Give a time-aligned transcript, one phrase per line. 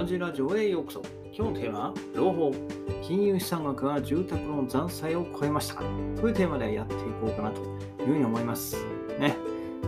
[0.00, 1.02] バンジラジオへようこそ。
[1.30, 2.54] 今日のテーマは、朗報。
[3.02, 5.74] 金融資産額が住宅の残債を超えました。
[5.74, 5.82] と
[6.26, 8.82] いうテーマでやっていこうかなというふうに思います。
[9.18, 9.36] ね。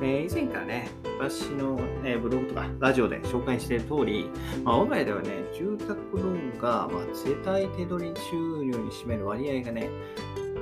[0.03, 4.29] えー、以前からね、私の、ね、ブログとかラジオで紹介している通り、
[4.63, 9.89] まあ、我が家ではね、住宅ローンが、まあ、世帯手取り収入に占める割合がね、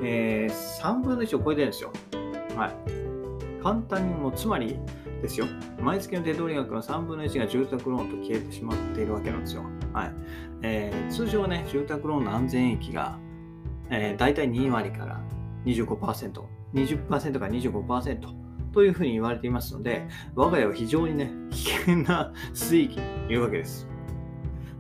[0.01, 1.93] えー、3分の1を超えてるんですよ。
[2.57, 3.01] はい。
[3.61, 4.79] 簡単にもう、つまり、
[5.21, 5.47] ですよ。
[5.81, 9.65] 毎月の手取り額の3分の1が住宅ローンと消えてしまっているわけなんですよ。
[9.93, 10.13] はい
[10.63, 13.19] えー、通常ね、住宅ローンの安全益が、
[13.91, 15.21] えー、大体2割から
[15.65, 16.43] 25%、
[16.75, 18.41] 20%から25%
[18.73, 23.89] というふうに言われていますので、我が家は非常にね、危険な水域にいるわけです。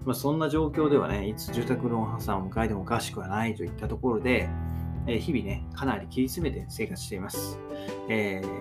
[0.05, 4.49] まあ、そんな状況ではね、いつ住宅ローン破産を迎えてもおかしくはないといったところで、
[5.11, 7.59] え、日々ね、かなり切り詰めて生活しています。
[8.09, 8.61] えー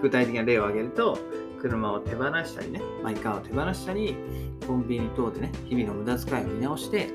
[0.00, 1.18] 具体的な例を挙げると、
[1.62, 4.14] 車を手放したりね、マイカーを手放したり、
[4.66, 7.08] コンビニ等でね、日々の無駄遣いを見直して、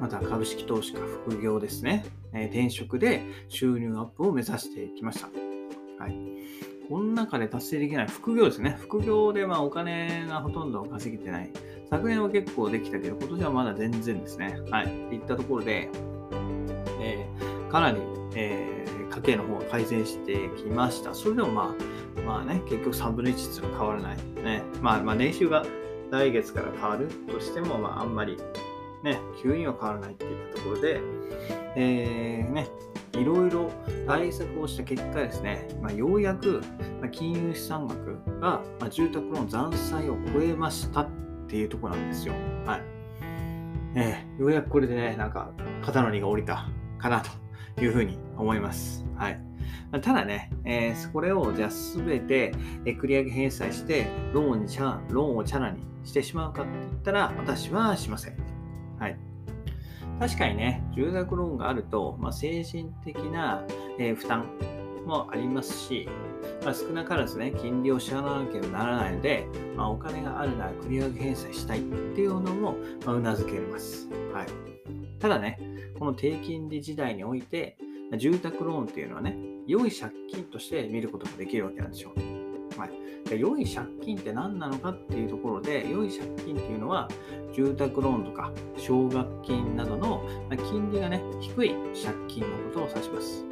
[0.00, 5.28] また株式投資か副業ですね、え、転職で収入アップを目指してきました。
[6.02, 6.18] はい。
[6.88, 8.76] この中で達成できない副業ですね。
[8.80, 11.50] 副業でまあお金がほとんど稼げてない。
[11.88, 14.58] 昨年は結構できたけど、今年はまだ全然ですね。
[14.70, 14.86] はい。
[14.86, 15.88] っていったところで、
[17.74, 18.00] かなり、
[18.36, 21.12] えー、家計の方が改善してきました。
[21.12, 21.74] それでもま
[22.16, 24.16] あ、まあね、結局3分の1っていうのは変わらない。
[24.44, 24.62] ね。
[24.80, 25.66] まあ、まあ、年収が
[26.12, 28.36] 来月から変わるとしても、まあ、あんまり、
[29.02, 31.00] ね、急には変わらないっていったところで、
[31.74, 32.68] えー、ね、
[33.14, 33.72] いろいろ
[34.06, 36.60] 対策をした結果ですね、まあ、ようやく
[37.10, 41.08] 金融資産額が住宅ローン残債を超えましたっ
[41.48, 42.34] ていうところなんですよ。
[42.66, 42.82] はい。
[43.96, 45.50] えー、ようやくこれでね、なんか
[45.82, 46.68] 肩の荷が下りた
[47.00, 47.43] かなと
[47.80, 49.04] いうふうに思います。
[49.16, 49.40] はい。
[49.92, 52.52] ただね、えー、これをじゃあ全て
[52.84, 58.36] 繰り上げ返済してローンにチャローンをチャラにしてしまうかって言ったら私はしません。
[58.98, 59.18] はい。
[60.20, 63.64] 確かにね、住宅ローンがあると、まあ、精神的な、
[63.98, 64.46] えー、負担
[65.06, 66.08] もありますし、
[66.64, 74.08] まあ、少なからずね、金利を支払わなければならないので、まあ、お金があるなら繰り上げ返済したいっていうのも、まあ、うなずけます。
[74.32, 74.46] はい。
[75.18, 75.58] ただね、
[75.98, 77.76] この低金利時代において、
[78.18, 82.12] 住宅ローンっていうのはね、良い借金として見ることができるわけなんですよ。
[82.76, 87.08] はい、で良い借金って何なのかっていうところで、良い借金っていうのは、
[87.54, 90.22] 住宅ローンとか奨学金などの
[90.70, 93.44] 金利がね、低い借金のことを指します。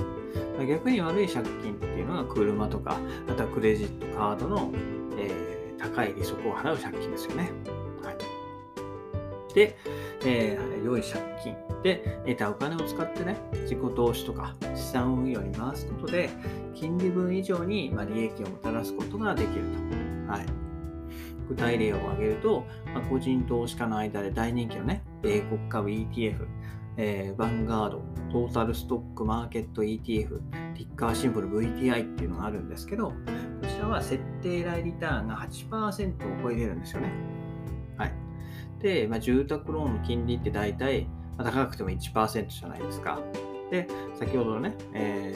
[0.69, 2.99] 逆に悪い借金っていうのは車とか、
[3.29, 4.71] あとはクレジットカードの、
[5.17, 7.51] えー、高い利息を払う借金ですよね。
[8.03, 9.77] はい、で、
[10.25, 16.31] えー、良い借金で得たお金を使ってね、自己投資とか資産運用に回すことで、
[16.75, 19.63] 金利分以上に、ま、利益をもたらすことができる
[20.27, 20.33] と。
[20.33, 20.47] はい。
[21.49, 26.47] 具体例を挙げると、まあ、個人投資家の間で大人気のね、米国株 ETF、
[26.97, 30.29] えー、バンガード、トータルストックマーケット ETF、
[30.75, 33.15] ティッカーシンボル VTI っていうのがあるんですけど、こ
[33.67, 37.42] ちらは設定来リターンが8%を超えてるんですよね。
[39.09, 41.07] まあ、住宅ローンの金利って大体、
[41.37, 43.21] まあ、高くても1%じゃないですか。
[43.71, 43.87] で、
[44.19, 45.35] 先ほどのね、え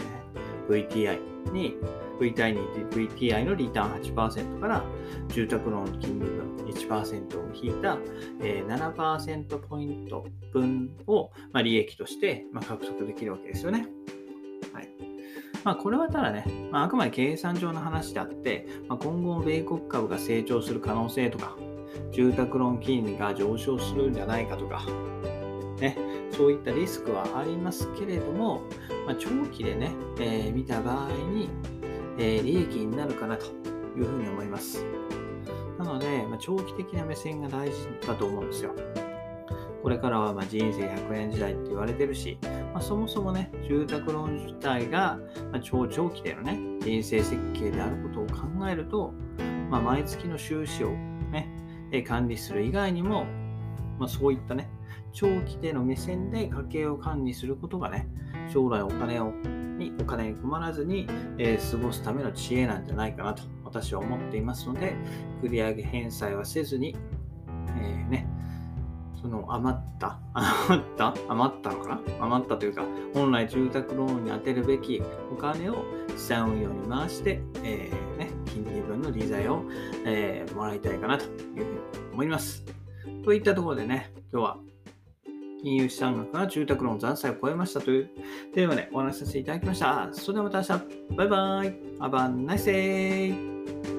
[0.69, 1.77] ー、VTI に、
[2.21, 4.85] VTI に VTI のリターン8%から
[5.29, 7.99] 住宅ローンの金利分1%を引いた、
[8.43, 13.87] えー、7%ポイント分を、まあ、利益として、まあ、獲得できるわけですよね。
[14.73, 14.89] はい。
[15.65, 21.57] まあ、これはただね、まあ、あくまで計算上の話であって、まあ、今後も米国株が成長する可能性とか、
[22.13, 24.85] 住宅ローン金利が上昇するんじゃないかとか、
[25.81, 25.97] ね、
[26.37, 28.63] そういったリスクはありますけれども、
[29.07, 31.51] まあ、長期でね、えー、見た場合に、
[32.19, 33.47] えー、利益になるかなと
[33.97, 34.85] いうふうに思います。
[35.79, 38.75] なので、まあ、長期的な目線が大事だと思うんですよ。
[39.83, 42.39] これからはま人生100年時代って言われてるし、
[42.75, 45.19] まあ、そもそもね、住宅ローン自体が
[45.53, 49.13] ま超長期でのね、人生設計であることを考えると、
[49.71, 50.91] ま、毎月の収支を
[51.31, 51.49] ね、
[52.07, 53.27] 管理する以外にも、
[53.99, 54.69] まあ、そういったね、
[55.13, 58.09] 長期での目線で家計を管理することがね、
[58.53, 59.33] 将来お金を
[59.77, 61.07] にお金に困らずに、
[61.37, 64.95] えー、過ごすための知恵なんじゃないかなと私は思っていますので、
[65.43, 66.97] 繰り上げ返済はせずに、
[67.79, 68.27] えー、ね、
[69.21, 72.01] その余った、余った、余ったのかな？
[72.21, 75.85] 余ったというか、本来住宅ローンに充てるべきお金を
[76.17, 78.06] 資産運用に回して、えー、
[78.97, 79.65] 分の利材を、
[80.05, 81.65] えー、もらいたいかなというふうに
[82.13, 82.65] 思います。
[83.25, 84.59] といったところでね、今日は
[85.63, 88.11] 金融資産額が住宅ローン残債を超えましたという
[88.55, 90.09] テーマでお話しさせていただきました。
[90.13, 91.17] それではまた明日。
[91.17, 91.77] バイバイ。
[91.99, 93.96] アバンナイスデイ